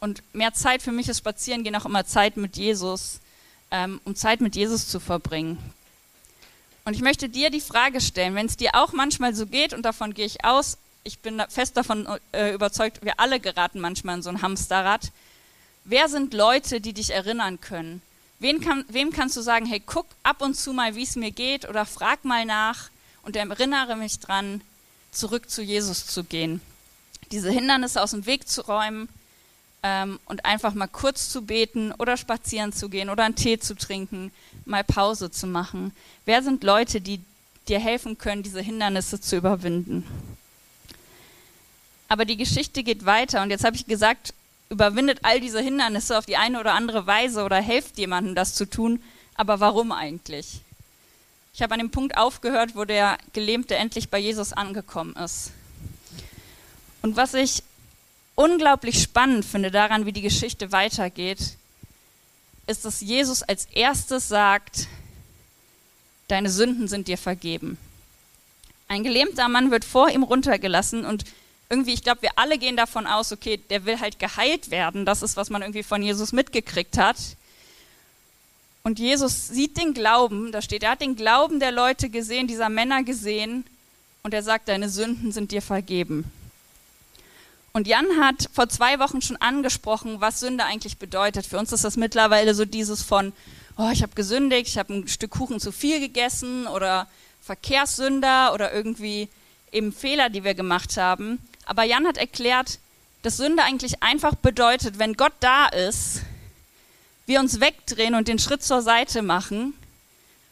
und 0.00 0.22
mehr 0.34 0.52
Zeit 0.52 0.82
für 0.82 0.92
mich 0.92 1.08
ist 1.08 1.18
Spazierengehen 1.18 1.74
auch 1.76 1.86
immer 1.86 2.04
Zeit 2.04 2.36
mit 2.36 2.56
Jesus, 2.56 3.20
ähm, 3.70 4.00
um 4.04 4.14
Zeit 4.14 4.40
mit 4.40 4.54
Jesus 4.54 4.88
zu 4.88 5.00
verbringen. 5.00 5.58
Und 6.84 6.94
ich 6.94 7.00
möchte 7.00 7.28
dir 7.28 7.50
die 7.50 7.62
Frage 7.62 8.00
stellen, 8.00 8.34
wenn 8.34 8.46
es 8.46 8.56
dir 8.56 8.74
auch 8.74 8.92
manchmal 8.92 9.34
so 9.34 9.46
geht, 9.46 9.72
und 9.72 9.82
davon 9.82 10.12
gehe 10.12 10.26
ich 10.26 10.44
aus, 10.44 10.76
ich 11.02 11.18
bin 11.18 11.42
fest 11.48 11.76
davon 11.76 12.06
äh, 12.32 12.52
überzeugt, 12.52 13.02
wir 13.02 13.18
alle 13.18 13.40
geraten 13.40 13.80
manchmal 13.80 14.16
in 14.16 14.22
so 14.22 14.30
ein 14.30 14.42
Hamsterrad. 14.42 15.10
Wer 15.84 16.08
sind 16.08 16.34
Leute, 16.34 16.80
die 16.80 16.92
dich 16.92 17.10
erinnern 17.10 17.60
können? 17.60 18.02
Kann, 18.60 18.84
wem 18.88 19.10
kannst 19.10 19.36
du 19.36 19.40
sagen, 19.40 19.64
hey, 19.64 19.80
guck 19.84 20.06
ab 20.22 20.42
und 20.42 20.54
zu 20.54 20.72
mal, 20.72 20.94
wie 20.94 21.02
es 21.02 21.16
mir 21.16 21.30
geht, 21.30 21.66
oder 21.68 21.86
frag 21.86 22.24
mal 22.24 22.44
nach 22.44 22.90
und 23.22 23.36
erinnere 23.36 23.96
mich 23.96 24.20
dran, 24.20 24.60
zurück 25.12 25.48
zu 25.48 25.62
Jesus 25.62 26.06
zu 26.06 26.24
gehen. 26.24 26.60
Diese 27.30 27.50
Hindernisse 27.50 28.02
aus 28.02 28.10
dem 28.10 28.26
Weg 28.26 28.46
zu 28.46 28.60
räumen 28.60 29.08
ähm, 29.82 30.18
und 30.26 30.44
einfach 30.44 30.74
mal 30.74 30.88
kurz 30.88 31.30
zu 31.30 31.42
beten 31.42 31.92
oder 31.92 32.16
spazieren 32.18 32.72
zu 32.72 32.90
gehen 32.90 33.08
oder 33.08 33.24
einen 33.24 33.34
Tee 33.34 33.58
zu 33.58 33.74
trinken, 33.74 34.30
mal 34.66 34.84
Pause 34.84 35.30
zu 35.30 35.46
machen. 35.46 35.92
Wer 36.26 36.42
sind 36.42 36.64
Leute, 36.64 37.00
die 37.00 37.20
dir 37.68 37.80
helfen 37.80 38.18
können, 38.18 38.42
diese 38.42 38.60
Hindernisse 38.60 39.20
zu 39.20 39.36
überwinden? 39.36 40.06
Aber 42.08 42.26
die 42.26 42.36
Geschichte 42.36 42.82
geht 42.82 43.06
weiter 43.06 43.42
und 43.42 43.50
jetzt 43.50 43.64
habe 43.64 43.76
ich 43.76 43.86
gesagt, 43.86 44.34
überwindet 44.74 45.20
all 45.22 45.40
diese 45.40 45.60
Hindernisse 45.60 46.18
auf 46.18 46.26
die 46.26 46.36
eine 46.36 46.60
oder 46.60 46.74
andere 46.74 47.06
Weise 47.06 47.44
oder 47.44 47.60
helft 47.60 47.96
jemandem, 47.96 48.34
das 48.34 48.54
zu 48.54 48.68
tun. 48.68 49.02
Aber 49.36 49.60
warum 49.60 49.92
eigentlich? 49.92 50.60
Ich 51.54 51.62
habe 51.62 51.74
an 51.74 51.78
dem 51.78 51.90
Punkt 51.90 52.16
aufgehört, 52.18 52.74
wo 52.74 52.84
der 52.84 53.16
Gelähmte 53.32 53.76
endlich 53.76 54.10
bei 54.10 54.18
Jesus 54.18 54.52
angekommen 54.52 55.14
ist. 55.16 55.52
Und 57.02 57.16
was 57.16 57.34
ich 57.34 57.62
unglaublich 58.34 59.00
spannend 59.00 59.44
finde 59.44 59.70
daran, 59.70 60.06
wie 60.06 60.12
die 60.12 60.22
Geschichte 60.22 60.72
weitergeht, 60.72 61.56
ist, 62.66 62.84
dass 62.84 63.00
Jesus 63.00 63.42
als 63.42 63.66
erstes 63.66 64.26
sagt, 64.26 64.88
deine 66.26 66.50
Sünden 66.50 66.88
sind 66.88 67.06
dir 67.06 67.18
vergeben. 67.18 67.78
Ein 68.88 69.04
gelähmter 69.04 69.48
Mann 69.48 69.70
wird 69.70 69.84
vor 69.84 70.10
ihm 70.10 70.24
runtergelassen 70.24 71.04
und 71.04 71.24
irgendwie, 71.68 71.94
ich 71.94 72.02
glaube, 72.02 72.22
wir 72.22 72.30
alle 72.36 72.58
gehen 72.58 72.76
davon 72.76 73.06
aus, 73.06 73.32
okay, 73.32 73.56
der 73.56 73.84
will 73.84 74.00
halt 74.00 74.18
geheilt 74.18 74.70
werden. 74.70 75.06
Das 75.06 75.22
ist, 75.22 75.36
was 75.36 75.50
man 75.50 75.62
irgendwie 75.62 75.82
von 75.82 76.02
Jesus 76.02 76.32
mitgekriegt 76.32 76.98
hat. 76.98 77.16
Und 78.82 78.98
Jesus 78.98 79.48
sieht 79.48 79.78
den 79.78 79.94
Glauben, 79.94 80.52
da 80.52 80.60
steht, 80.60 80.82
er 80.82 80.90
hat 80.90 81.00
den 81.00 81.16
Glauben 81.16 81.58
der 81.58 81.72
Leute 81.72 82.10
gesehen, 82.10 82.46
dieser 82.46 82.68
Männer 82.68 83.02
gesehen, 83.02 83.64
und 84.22 84.32
er 84.32 84.42
sagt, 84.42 84.68
deine 84.68 84.88
Sünden 84.88 85.32
sind 85.32 85.52
dir 85.52 85.62
vergeben. 85.62 86.24
Und 87.72 87.86
Jan 87.86 88.06
hat 88.20 88.48
vor 88.52 88.68
zwei 88.68 88.98
Wochen 88.98 89.20
schon 89.20 89.36
angesprochen, 89.36 90.20
was 90.20 90.40
Sünde 90.40 90.64
eigentlich 90.64 90.96
bedeutet. 90.96 91.44
Für 91.44 91.58
uns 91.58 91.72
ist 91.72 91.84
das 91.84 91.96
mittlerweile 91.96 92.54
so 92.54 92.64
dieses 92.64 93.02
von, 93.02 93.32
oh, 93.76 93.90
ich 93.92 94.02
habe 94.02 94.14
gesündigt, 94.14 94.68
ich 94.68 94.78
habe 94.78 94.94
ein 94.94 95.08
Stück 95.08 95.32
Kuchen 95.32 95.60
zu 95.60 95.72
viel 95.72 96.00
gegessen 96.00 96.66
oder 96.66 97.08
Verkehrssünder 97.42 98.54
oder 98.54 98.72
irgendwie 98.72 99.28
eben 99.72 99.92
Fehler, 99.92 100.30
die 100.30 100.44
wir 100.44 100.54
gemacht 100.54 100.96
haben. 100.96 101.38
Aber 101.66 101.84
Jan 101.84 102.06
hat 102.06 102.16
erklärt, 102.16 102.78
dass 103.22 103.38
Sünde 103.38 103.62
eigentlich 103.62 104.02
einfach 104.02 104.34
bedeutet, 104.34 104.98
wenn 104.98 105.14
Gott 105.14 105.32
da 105.40 105.66
ist, 105.66 106.20
wir 107.26 107.40
uns 107.40 107.60
wegdrehen 107.60 108.14
und 108.14 108.28
den 108.28 108.38
Schritt 108.38 108.62
zur 108.62 108.82
Seite 108.82 109.22
machen 109.22 109.72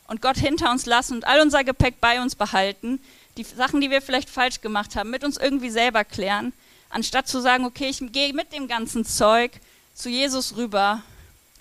und 0.09 0.23
Gott 0.23 0.39
hinter 0.39 0.71
uns 0.71 0.87
lassen 0.87 1.15
und 1.15 1.27
all 1.27 1.41
unser 1.41 1.65
Gepäck 1.65 2.01
bei 2.01 2.21
uns 2.23 2.35
behalten, 2.35 2.99
die 3.37 3.45
Sachen, 3.45 3.81
die 3.81 3.91
wir 3.91 4.03
vielleicht 4.03 4.31
falsch 4.31 4.61
gemacht 4.61 4.97
haben, 4.97 5.11
mit 5.11 5.25
uns 5.25 5.37
irgendwie 5.37 5.71
selber 5.71 6.05
klären, 6.05 6.53
anstatt 6.89 7.29
zu 7.29 7.41
sagen, 7.41 7.65
okay, 7.65 7.89
ich 7.89 8.01
gehe 8.13 8.33
mit 8.33 8.53
dem 8.53 8.69
ganzen 8.69 9.05
Zeug 9.05 9.53
zu 9.95 10.09
Jesus 10.09 10.57
rüber, 10.57 11.03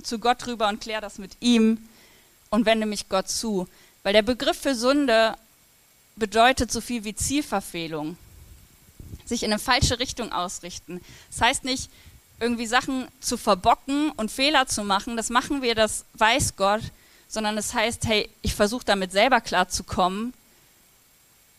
zu 0.01 0.19
Gott 0.19 0.47
rüber 0.47 0.69
und 0.69 0.81
kläre 0.81 1.01
das 1.01 1.17
mit 1.17 1.31
ihm 1.41 1.89
und 2.49 2.65
wende 2.65 2.85
mich 2.85 3.09
Gott 3.09 3.29
zu. 3.29 3.67
Weil 4.03 4.13
der 4.13 4.21
Begriff 4.21 4.59
für 4.59 4.75
Sünde 4.75 5.35
bedeutet 6.15 6.71
so 6.71 6.81
viel 6.81 7.03
wie 7.03 7.15
Zielverfehlung 7.15 8.17
sich 9.25 9.43
in 9.43 9.51
eine 9.51 9.59
falsche 9.59 9.99
Richtung 9.99 10.31
ausrichten. 10.31 11.01
Das 11.29 11.41
heißt 11.41 11.63
nicht, 11.63 11.89
irgendwie 12.39 12.65
Sachen 12.65 13.07
zu 13.19 13.37
verbocken 13.37 14.11
und 14.11 14.31
Fehler 14.31 14.67
zu 14.67 14.83
machen, 14.83 15.15
das 15.15 15.29
machen 15.29 15.61
wir, 15.61 15.75
das 15.75 16.05
weiß 16.15 16.55
Gott, 16.55 16.81
sondern 17.27 17.57
es 17.57 17.67
das 17.67 17.75
heißt, 17.75 18.07
hey, 18.07 18.29
ich 18.41 18.55
versuche 18.55 18.83
damit 18.83 19.11
selber 19.11 19.39
klarzukommen 19.39 20.33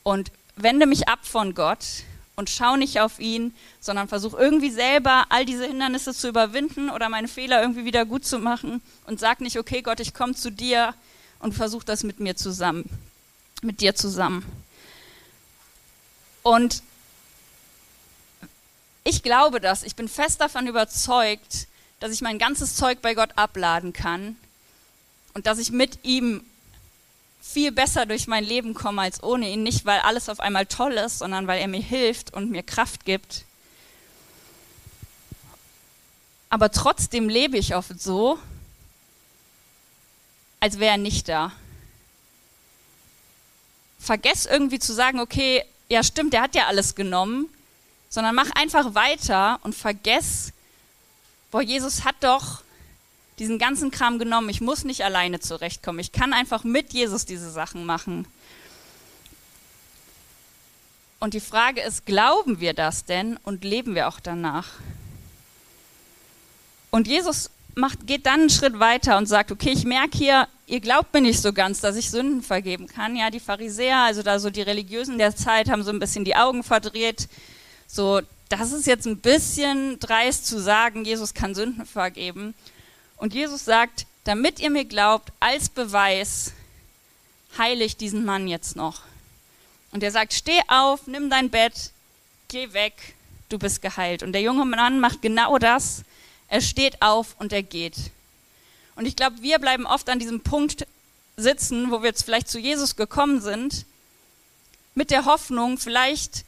und 0.02 0.30
wende 0.56 0.86
mich 0.86 1.08
ab 1.08 1.20
von 1.22 1.54
Gott 1.54 1.84
und 2.36 2.50
schaue 2.50 2.78
nicht 2.78 3.00
auf 3.00 3.20
ihn, 3.20 3.54
sondern 3.80 4.08
versuche 4.08 4.36
irgendwie 4.36 4.70
selber 4.70 5.26
all 5.28 5.44
diese 5.44 5.66
Hindernisse 5.66 6.12
zu 6.12 6.28
überwinden 6.28 6.90
oder 6.90 7.08
meine 7.08 7.28
Fehler 7.28 7.60
irgendwie 7.62 7.84
wieder 7.84 8.04
gut 8.04 8.24
zu 8.26 8.38
machen 8.38 8.82
und 9.06 9.20
sag 9.20 9.40
nicht, 9.40 9.58
okay 9.58 9.82
Gott, 9.82 10.00
ich 10.00 10.12
komme 10.12 10.34
zu 10.34 10.50
dir 10.50 10.94
und 11.38 11.54
versuche 11.54 11.84
das 11.84 12.02
mit 12.02 12.20
mir 12.20 12.36
zusammen, 12.36 12.84
mit 13.62 13.80
dir 13.80 13.94
zusammen. 13.94 14.44
Und 16.42 16.82
ich 19.04 19.22
glaube 19.22 19.60
das. 19.60 19.82
Ich 19.82 19.96
bin 19.96 20.08
fest 20.08 20.40
davon 20.40 20.66
überzeugt, 20.66 21.66
dass 22.00 22.12
ich 22.12 22.20
mein 22.20 22.38
ganzes 22.38 22.76
Zeug 22.76 23.00
bei 23.02 23.14
Gott 23.14 23.30
abladen 23.36 23.92
kann 23.92 24.36
und 25.34 25.46
dass 25.46 25.58
ich 25.58 25.70
mit 25.70 26.04
ihm 26.04 26.44
viel 27.40 27.72
besser 27.72 28.06
durch 28.06 28.28
mein 28.28 28.44
Leben 28.44 28.74
komme 28.74 29.02
als 29.02 29.22
ohne 29.22 29.50
ihn. 29.50 29.62
Nicht, 29.62 29.84
weil 29.84 30.00
alles 30.00 30.28
auf 30.28 30.40
einmal 30.40 30.66
toll 30.66 30.92
ist, 30.92 31.18
sondern 31.18 31.46
weil 31.46 31.60
er 31.60 31.68
mir 31.68 31.82
hilft 31.82 32.32
und 32.32 32.50
mir 32.50 32.62
Kraft 32.62 33.04
gibt. 33.04 33.44
Aber 36.48 36.70
trotzdem 36.70 37.28
lebe 37.28 37.56
ich 37.56 37.74
oft 37.74 38.00
so, 38.00 38.38
als 40.60 40.78
wäre 40.78 40.92
er 40.92 40.98
nicht 40.98 41.28
da. 41.28 41.50
Vergess 43.98 44.46
irgendwie 44.46 44.78
zu 44.78 44.92
sagen, 44.92 45.18
okay, 45.18 45.64
ja 45.88 46.02
stimmt, 46.02 46.32
der 46.32 46.42
hat 46.42 46.54
ja 46.54 46.66
alles 46.66 46.94
genommen, 46.94 47.48
sondern 48.12 48.34
mach 48.34 48.50
einfach 48.50 48.94
weiter 48.94 49.58
und 49.62 49.74
vergess, 49.74 50.52
boah, 51.50 51.62
Jesus 51.62 52.04
hat 52.04 52.16
doch 52.20 52.62
diesen 53.38 53.58
ganzen 53.58 53.90
Kram 53.90 54.18
genommen. 54.18 54.50
Ich 54.50 54.60
muss 54.60 54.84
nicht 54.84 55.02
alleine 55.02 55.40
zurechtkommen. 55.40 55.98
Ich 55.98 56.12
kann 56.12 56.34
einfach 56.34 56.62
mit 56.62 56.92
Jesus 56.92 57.24
diese 57.24 57.50
Sachen 57.50 57.86
machen. 57.86 58.26
Und 61.20 61.32
die 61.32 61.40
Frage 61.40 61.80
ist, 61.80 62.04
glauben 62.04 62.60
wir 62.60 62.74
das 62.74 63.06
denn 63.06 63.38
und 63.44 63.64
leben 63.64 63.94
wir 63.94 64.08
auch 64.08 64.20
danach? 64.20 64.68
Und 66.90 67.08
Jesus 67.08 67.48
macht, 67.74 68.06
geht 68.06 68.26
dann 68.26 68.40
einen 68.40 68.50
Schritt 68.50 68.78
weiter 68.78 69.16
und 69.16 69.24
sagt, 69.24 69.50
okay, 69.50 69.70
ich 69.70 69.84
merke 69.84 70.18
hier, 70.18 70.48
ihr 70.66 70.80
glaubt 70.80 71.14
mir 71.14 71.22
nicht 71.22 71.40
so 71.40 71.54
ganz, 71.54 71.80
dass 71.80 71.96
ich 71.96 72.10
Sünden 72.10 72.42
vergeben 72.42 72.88
kann. 72.88 73.16
Ja, 73.16 73.30
die 73.30 73.40
Pharisäer, 73.40 74.00
also 74.00 74.22
da 74.22 74.38
so 74.38 74.50
die 74.50 74.60
Religiösen 74.60 75.16
der 75.16 75.34
Zeit, 75.34 75.70
haben 75.70 75.82
so 75.82 75.90
ein 75.90 75.98
bisschen 75.98 76.26
die 76.26 76.36
Augen 76.36 76.62
verdreht 76.62 77.30
so, 77.92 78.22
das 78.48 78.72
ist 78.72 78.86
jetzt 78.86 79.06
ein 79.06 79.18
bisschen 79.18 80.00
dreist 80.00 80.46
zu 80.46 80.58
sagen, 80.60 81.04
Jesus 81.04 81.34
kann 81.34 81.54
Sünden 81.54 81.84
vergeben. 81.84 82.54
Und 83.18 83.34
Jesus 83.34 83.66
sagt, 83.66 84.06
damit 84.24 84.60
ihr 84.60 84.70
mir 84.70 84.86
glaubt, 84.86 85.30
als 85.40 85.68
Beweis 85.68 86.52
heile 87.58 87.84
ich 87.84 87.98
diesen 87.98 88.24
Mann 88.24 88.48
jetzt 88.48 88.76
noch. 88.76 89.02
Und 89.90 90.02
er 90.02 90.10
sagt, 90.10 90.32
steh 90.32 90.58
auf, 90.68 91.06
nimm 91.06 91.28
dein 91.28 91.50
Bett, 91.50 91.92
geh 92.48 92.72
weg, 92.72 92.94
du 93.50 93.58
bist 93.58 93.82
geheilt. 93.82 94.22
Und 94.22 94.32
der 94.32 94.40
junge 94.40 94.64
Mann 94.64 94.98
macht 94.98 95.20
genau 95.20 95.58
das. 95.58 96.02
Er 96.48 96.62
steht 96.62 97.02
auf 97.02 97.36
und 97.38 97.52
er 97.52 97.62
geht. 97.62 97.96
Und 98.96 99.04
ich 99.04 99.16
glaube, 99.16 99.42
wir 99.42 99.58
bleiben 99.58 99.86
oft 99.86 100.08
an 100.08 100.18
diesem 100.18 100.40
Punkt 100.40 100.86
sitzen, 101.36 101.90
wo 101.90 102.00
wir 102.00 102.08
jetzt 102.08 102.22
vielleicht 102.22 102.48
zu 102.48 102.58
Jesus 102.58 102.96
gekommen 102.96 103.42
sind, 103.42 103.84
mit 104.94 105.10
der 105.10 105.26
Hoffnung, 105.26 105.76
vielleicht 105.76 106.44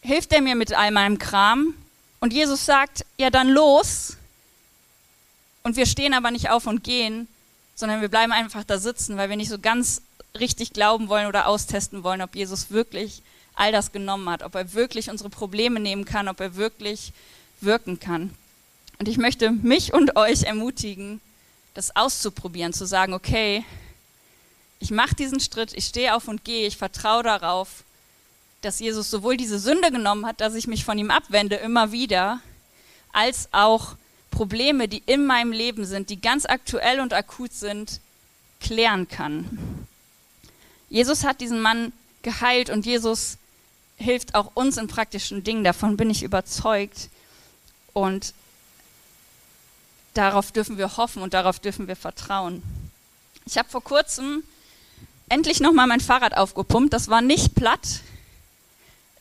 hilft 0.00 0.32
er 0.32 0.40
mir 0.40 0.54
mit 0.54 0.72
all 0.72 0.90
meinem 0.90 1.18
Kram. 1.18 1.74
Und 2.20 2.32
Jesus 2.32 2.64
sagt, 2.64 3.04
ja 3.18 3.30
dann 3.30 3.48
los. 3.48 4.16
Und 5.62 5.76
wir 5.76 5.86
stehen 5.86 6.14
aber 6.14 6.30
nicht 6.30 6.50
auf 6.50 6.66
und 6.66 6.82
gehen, 6.82 7.28
sondern 7.74 8.00
wir 8.00 8.08
bleiben 8.08 8.32
einfach 8.32 8.64
da 8.64 8.78
sitzen, 8.78 9.16
weil 9.16 9.28
wir 9.28 9.36
nicht 9.36 9.50
so 9.50 9.58
ganz 9.58 10.02
richtig 10.38 10.72
glauben 10.72 11.08
wollen 11.08 11.26
oder 11.26 11.46
austesten 11.46 12.02
wollen, 12.02 12.22
ob 12.22 12.34
Jesus 12.34 12.70
wirklich 12.70 13.22
all 13.54 13.72
das 13.72 13.92
genommen 13.92 14.28
hat, 14.30 14.42
ob 14.42 14.54
er 14.54 14.72
wirklich 14.72 15.10
unsere 15.10 15.30
Probleme 15.30 15.80
nehmen 15.80 16.04
kann, 16.04 16.28
ob 16.28 16.40
er 16.40 16.56
wirklich 16.56 17.12
wirken 17.60 17.98
kann. 17.98 18.34
Und 18.98 19.08
ich 19.08 19.18
möchte 19.18 19.50
mich 19.50 19.92
und 19.92 20.16
euch 20.16 20.44
ermutigen, 20.44 21.20
das 21.74 21.94
auszuprobieren, 21.94 22.72
zu 22.72 22.86
sagen, 22.86 23.14
okay, 23.14 23.64
ich 24.80 24.90
mache 24.90 25.14
diesen 25.14 25.40
Schritt, 25.40 25.72
ich 25.74 25.86
stehe 25.86 26.14
auf 26.14 26.28
und 26.28 26.44
gehe, 26.44 26.66
ich 26.66 26.76
vertraue 26.76 27.22
darauf 27.22 27.84
dass 28.60 28.80
Jesus 28.80 29.10
sowohl 29.10 29.36
diese 29.36 29.58
Sünde 29.58 29.90
genommen 29.90 30.26
hat, 30.26 30.40
dass 30.40 30.54
ich 30.54 30.66
mich 30.66 30.84
von 30.84 30.98
ihm 30.98 31.10
abwende 31.10 31.56
immer 31.56 31.92
wieder, 31.92 32.40
als 33.12 33.48
auch 33.52 33.96
Probleme, 34.30 34.88
die 34.88 35.02
in 35.06 35.26
meinem 35.26 35.52
Leben 35.52 35.84
sind, 35.84 36.10
die 36.10 36.20
ganz 36.20 36.44
aktuell 36.44 37.00
und 37.00 37.12
akut 37.12 37.52
sind, 37.52 38.00
klären 38.60 39.08
kann. 39.08 39.86
Jesus 40.90 41.24
hat 41.24 41.40
diesen 41.40 41.60
Mann 41.60 41.92
geheilt 42.22 42.70
und 42.70 42.86
Jesus 42.86 43.38
hilft 43.96 44.34
auch 44.34 44.52
uns 44.54 44.76
in 44.76 44.88
praktischen 44.88 45.44
Dingen. 45.44 45.64
Davon 45.64 45.96
bin 45.96 46.10
ich 46.10 46.22
überzeugt. 46.22 47.08
Und 47.92 48.32
darauf 50.14 50.52
dürfen 50.52 50.78
wir 50.78 50.96
hoffen 50.96 51.22
und 51.22 51.34
darauf 51.34 51.58
dürfen 51.58 51.88
wir 51.88 51.96
vertrauen. 51.96 52.62
Ich 53.44 53.58
habe 53.58 53.68
vor 53.68 53.82
kurzem 53.82 54.42
endlich 55.28 55.60
nochmal 55.60 55.86
mein 55.86 56.00
Fahrrad 56.00 56.36
aufgepumpt. 56.36 56.92
Das 56.92 57.08
war 57.08 57.22
nicht 57.22 57.54
platt 57.54 58.00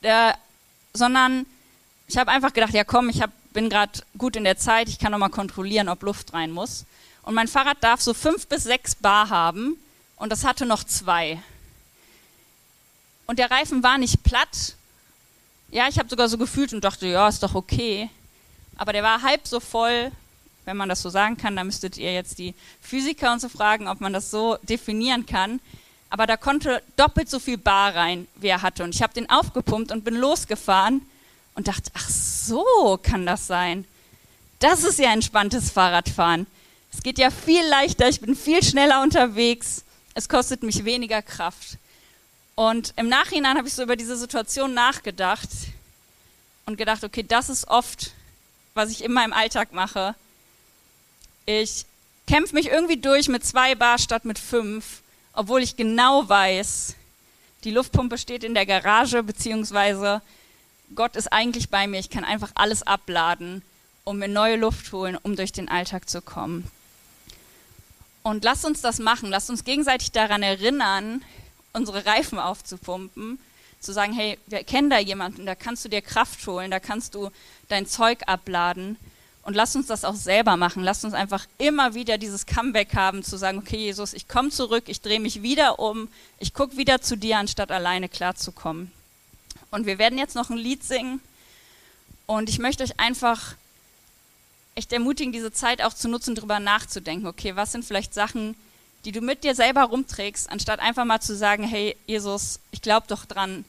äh, 0.01 0.34
sondern 0.94 1.46
ich 2.08 2.18
habe 2.18 2.32
einfach 2.32 2.54
gedacht, 2.54 2.74
ja 2.74 2.84
komm, 2.84 3.10
ich 3.10 3.22
hab, 3.22 3.32
bin 3.54 3.70
gerade 3.70 4.00
gut 4.18 4.36
in 4.36 4.44
der 4.44 4.58
Zeit, 4.58 4.89
ich 4.89 5.00
kann 5.00 5.12
noch 5.12 5.20
mal 5.20 5.30
kontrollieren, 5.30 5.89
ob 5.89 6.04
Luft 6.04 6.34
rein 6.34 6.51
muss. 6.51 6.86
Und 7.24 7.34
mein 7.34 7.48
Fahrrad 7.48 7.77
darf 7.82 8.01
so 8.01 8.13
fünf 8.13 8.48
bis 8.48 8.63
sechs 8.63 8.96
Bar 8.96 9.30
haben 9.30 9.75
und 10.16 10.32
das 10.32 10.46
hatte 10.46 10.66
noch 10.66 10.84
zwei. 10.84 11.42
Und 13.25 13.39
der 13.39 13.51
Reifen 13.51 13.84
war 13.84 13.98
nicht 13.98 14.24
platt. 14.24 14.75
Ja, 15.70 15.89
ich 15.89 16.00
habe 16.00 16.10
sogar 16.10 16.30
so 16.30 16.38
gefühlt 16.38 16.74
und 16.74 16.84
dachte, 16.84 17.08
ja, 17.08 17.27
ist 17.27 17.44
doch 17.44 17.56
okay. 17.56 18.10
Aber 18.77 18.94
der 18.94 19.04
war 19.04 19.22
halb 19.22 19.46
so 19.46 19.60
voll, 19.60 20.12
wenn 20.63 20.77
man 20.77 20.88
das 20.88 21.01
so 21.01 21.10
sagen 21.10 21.36
kann. 21.36 21.58
Da 21.58 21.66
müsstet 21.66 21.98
ihr 21.98 22.13
jetzt 22.13 22.38
die 22.38 22.56
Physiker 22.82 23.34
und 23.34 23.42
so 23.42 23.50
fragen, 23.50 23.89
ob 23.89 24.00
man 24.00 24.13
das 24.13 24.32
so 24.32 24.58
definieren 24.63 25.25
kann 25.25 25.60
aber 26.09 26.25
da 26.25 26.37
konnte 26.37 26.81
doppelt 26.95 27.29
so 27.29 27.39
viel 27.39 27.57
Bar 27.57 27.95
rein, 27.95 28.27
wie 28.35 28.47
er 28.47 28.61
hatte. 28.61 28.83
Und 28.83 28.95
ich 28.95 29.01
habe 29.01 29.13
den 29.13 29.29
aufgepumpt 29.29 29.91
und 29.91 30.03
bin 30.03 30.15
losgefahren 30.15 31.01
und 31.55 31.67
dachte, 31.67 31.91
ach 31.93 32.09
so 32.09 32.99
kann 33.01 33.25
das 33.25 33.47
sein. 33.47 33.85
Das 34.59 34.83
ist 34.83 34.99
ja 34.99 35.11
entspanntes 35.11 35.69
Fahrradfahren. 35.69 36.47
Es 36.91 37.03
geht 37.03 37.19
ja 37.19 37.29
viel 37.29 37.63
leichter, 37.67 38.07
ich 38.07 38.21
bin 38.21 38.35
viel 38.35 38.63
schneller 38.63 39.01
unterwegs, 39.01 39.83
es 40.13 40.29
kostet 40.29 40.63
mich 40.63 40.85
weniger 40.85 41.21
Kraft. 41.21 41.77
Und 42.55 42.93
im 42.95 43.07
Nachhinein 43.07 43.57
habe 43.57 43.67
ich 43.67 43.75
so 43.75 43.83
über 43.83 43.95
diese 43.95 44.17
Situation 44.17 44.73
nachgedacht 44.73 45.49
und 46.65 46.77
gedacht, 46.77 47.03
okay, 47.03 47.21
das 47.21 47.49
ist 47.49 47.67
oft, 47.67 48.13
was 48.73 48.89
ich 48.89 49.03
in 49.03 49.11
meinem 49.11 49.33
Alltag 49.33 49.73
mache. 49.73 50.15
Ich 51.45 51.85
kämpfe 52.25 52.55
mich 52.55 52.67
irgendwie 52.67 52.97
durch 52.97 53.27
mit 53.27 53.45
zwei 53.45 53.75
Bar 53.75 53.99
statt 53.99 54.25
mit 54.25 54.39
fünf 54.39 55.01
obwohl 55.38 55.62
ich 55.62 55.75
genau 55.75 56.27
weiß, 56.27 56.96
die 57.63 57.70
Luftpumpe 57.70 58.17
steht 58.17 58.44
in 58.44 58.56
der 58.56 58.65
Garage, 58.65 59.22
beziehungsweise 59.22 60.24
Gott 60.96 61.15
ist 61.15 61.32
eigentlich 61.32 61.70
bei 61.70 61.86
mir, 61.86 62.00
ich 62.00 62.10
kann 62.10 62.24
einfach 62.24 62.51
alles 62.56 62.82
abladen, 62.82 63.62
um 64.03 64.17
mir 64.17 64.29
neue 64.29 64.56
Luft 64.56 64.91
holen, 64.91 65.15
um 65.22 65.36
durch 65.36 65.51
den 65.51 65.70
Alltag 65.70 66.10
zu 66.10 66.24
kommen. 66.24 66.70
Und 68.24 68.44
lasst 68.44 68.65
uns 68.65 68.82
das 68.82 68.98
machen, 68.98 69.29
lasst 69.29 69.51
uns 69.51 69.63
gegenseitig 69.63 70.12
daran 70.12 70.41
erinnern, 70.41 71.22
unsere 71.72 72.08
Reifen 72.08 72.39
aufzupumpen, 72.39 73.38
zu 73.79 73.94
sagen, 73.94 74.13
hey, 74.13 74.39
wir 74.48 74.63
kennen 74.63 74.89
da 74.89 74.98
jemanden, 74.98 75.46
da 75.46 75.53
kannst 75.53 75.86
du 75.86 75.89
dir 75.89 76.01
Kraft 76.01 76.48
holen, 76.48 76.72
da 76.72 76.79
kannst 76.79 77.13
du 77.13 77.29
dein 77.70 77.86
Zeug 77.86 78.24
abladen. 78.25 78.98
Und 79.48 79.54
lass 79.54 79.77
uns 79.77 79.88
das 79.88 80.04
auch 80.04 80.16
selber 80.16 80.58
machen. 80.58 80.84
Lass 80.84 81.06
uns 81.06 81.13
einfach 81.13 81.46
immer 81.58 81.94
wieder 81.94 82.18
dieses 82.18 82.46
Comeback 82.46 82.94
haben, 82.96 83.24
zu 83.24 83.38
sagen, 83.38 83.60
okay, 83.60 83.77
Jesus, 83.77 84.13
ich 84.13 84.27
komme 84.27 84.50
zurück, 84.50 84.84
ich 84.88 85.00
drehe 85.00 85.22
mich 85.22 85.42
wieder 85.42 85.80
um, 85.80 86.10
ich 86.38 86.54
gucke 86.54 86.75
wieder 86.75 87.00
zu 87.00 87.16
dir, 87.16 87.38
anstatt 87.38 87.72
alleine 87.72 88.10
klarzukommen. 88.10 88.92
Und 89.72 89.86
wir 89.86 90.00
werden 90.00 90.20
jetzt 90.20 90.36
noch 90.36 90.50
ein 90.50 90.58
Lied 90.58 90.84
singen. 90.84 91.22
Und 92.25 92.50
ich 92.50 92.60
möchte 92.60 92.84
euch 92.84 93.00
einfach 93.00 93.56
echt 94.75 94.92
ermutigen, 94.92 95.32
diese 95.32 95.54
Zeit 95.54 95.82
auch 95.82 95.94
zu 95.94 96.10
nutzen, 96.10 96.36
darüber 96.36 96.60
nachzudenken. 96.60 97.25
Okay, 97.25 97.56
was 97.56 97.72
sind 97.72 97.86
vielleicht 97.86 98.13
Sachen, 98.13 98.54
die 99.06 99.13
du 99.13 99.22
mit 99.22 99.46
dir 99.46 99.56
selber 99.56 99.84
rumträgst, 99.84 100.50
anstatt 100.50 100.82
einfach 100.82 101.06
mal 101.06 101.22
zu 101.22 101.38
sagen, 101.38 101.63
hey 101.63 101.96
Jesus, 102.06 102.60
ich 102.72 102.82
glaube 102.82 103.08
doch 103.08 103.24
dran, 103.24 103.63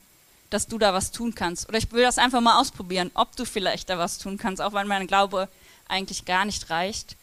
dass 0.51 0.67
du 0.67 0.77
da 0.77 0.93
was 0.93 1.13
tun 1.13 1.37
kannst. 1.37 1.69
Oder 1.69 1.79
ich 1.79 1.93
will 1.93 2.03
das 2.03 2.19
einfach 2.19 2.41
mal 2.41 2.61
ausprobieren, 2.61 3.13
ob 3.15 3.37
du 3.37 3.45
vielleicht 3.45 3.89
da 3.91 3.97
was 3.97 4.19
tun 4.19 4.39
kannst, 4.39 4.61
auch 4.61 4.73
wenn 4.73 4.89
mein 4.89 5.07
Glaube 5.07 5.49
eigentlich 5.89 6.25
gar 6.25 6.45
nicht 6.45 6.71
reicht. 6.71 7.17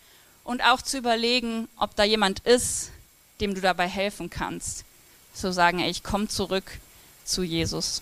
Und 0.44 0.64
auch 0.64 0.82
zu 0.82 0.98
überlegen, 0.98 1.68
ob 1.78 1.96
da 1.96 2.04
jemand 2.04 2.40
ist, 2.42 2.92
dem 3.40 3.56
du 3.56 3.62
dabei 3.62 3.88
helfen 3.88 4.30
kannst. 4.30 4.86
Zu 5.34 5.52
sagen, 5.52 5.80
ey, 5.80 5.90
ich 5.90 6.04
komme 6.04 6.28
zurück 6.28 6.80
zu 7.24 7.44
Jesus. 7.44 8.02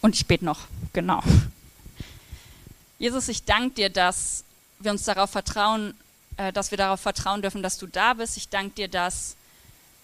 Und 0.00 0.16
ich 0.16 0.26
bete 0.26 0.44
noch, 0.44 0.66
genau. 0.92 1.22
Jesus, 2.98 3.28
ich 3.28 3.44
danke 3.44 3.74
dir, 3.74 3.90
dass 3.90 4.44
wir 4.80 4.90
uns 4.90 5.04
darauf 5.04 5.30
vertrauen, 5.30 5.94
äh, 6.36 6.52
dass 6.52 6.70
wir 6.70 6.78
darauf 6.78 7.00
vertrauen 7.00 7.42
dürfen, 7.42 7.62
dass 7.62 7.78
du 7.78 7.86
da 7.86 8.14
bist. 8.14 8.36
Ich 8.36 8.48
danke 8.48 8.74
dir, 8.74 8.88
dass 8.88 9.36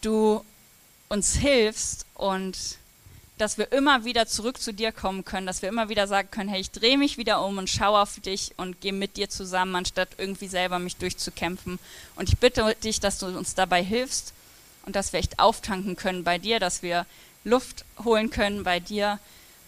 du 0.00 0.44
uns 1.08 1.34
hilfst 1.34 2.06
und 2.14 2.56
dass 3.38 3.58
wir 3.58 3.72
immer 3.72 4.04
wieder 4.04 4.26
zurück 4.26 4.60
zu 4.60 4.72
dir 4.72 4.92
kommen 4.92 5.24
können, 5.24 5.46
dass 5.46 5.62
wir 5.62 5.68
immer 5.68 5.88
wieder 5.88 6.06
sagen 6.06 6.30
können, 6.30 6.48
hey, 6.48 6.60
ich 6.60 6.70
drehe 6.70 6.98
mich 6.98 7.16
wieder 7.16 7.44
um 7.44 7.58
und 7.58 7.70
schaue 7.70 8.00
auf 8.00 8.20
dich 8.20 8.52
und 8.56 8.80
gehe 8.80 8.92
mit 8.92 9.16
dir 9.16 9.30
zusammen, 9.30 9.74
anstatt 9.76 10.08
irgendwie 10.18 10.48
selber 10.48 10.78
mich 10.78 10.96
durchzukämpfen. 10.96 11.78
Und 12.16 12.28
ich 12.28 12.38
bitte 12.38 12.76
dich, 12.82 13.00
dass 13.00 13.18
du 13.18 13.26
uns 13.26 13.54
dabei 13.54 13.82
hilfst 13.82 14.34
und 14.84 14.96
dass 14.96 15.12
wir 15.12 15.20
echt 15.20 15.38
auftanken 15.38 15.96
können 15.96 16.24
bei 16.24 16.38
dir, 16.38 16.60
dass 16.60 16.82
wir 16.82 17.06
Luft 17.44 17.84
holen 18.04 18.30
können 18.30 18.64
bei 18.64 18.80
dir 18.80 19.18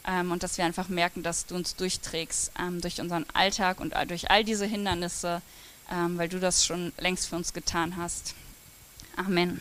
ähm, 0.07 0.33
und 0.33 0.43
dass 0.43 0.59
wir 0.59 0.65
einfach 0.65 0.89
merken, 0.89 1.23
dass 1.23 1.47
du 1.47 1.55
uns 1.55 1.77
durchträgst 1.77 2.53
ähm, 2.59 2.81
durch 2.81 3.01
unseren 3.01 3.27
Alltag 3.33 3.81
und 3.81 3.95
durch 4.09 4.31
all 4.31 4.45
diese 4.45 4.67
Hindernisse, 4.67 5.43
ähm, 5.91 6.19
weil 6.19 6.29
du 6.29 6.41
das 6.41 6.65
schon 6.65 6.93
längst 6.99 7.29
für 7.29 7.37
uns 7.37 7.53
getan 7.53 7.97
hast. 7.97 8.35
Amen. 9.17 9.61